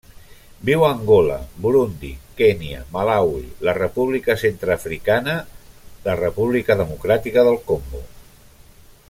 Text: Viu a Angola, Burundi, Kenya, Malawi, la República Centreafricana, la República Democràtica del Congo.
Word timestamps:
Viu 0.67 0.85
a 0.85 0.87
Angola, 0.93 1.35
Burundi, 1.65 2.09
Kenya, 2.39 2.79
Malawi, 2.95 3.43
la 3.69 3.77
República 3.79 4.37
Centreafricana, 4.45 5.37
la 6.09 6.17
República 6.25 6.79
Democràtica 6.83 7.47
del 7.51 7.63
Congo. 7.71 8.03